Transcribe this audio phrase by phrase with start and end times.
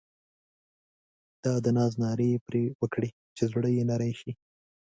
[1.43, 4.31] دا د ناز نارې یې پر وکړې چې زړه یې نری شي.